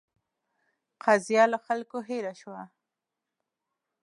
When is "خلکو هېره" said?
1.65-2.33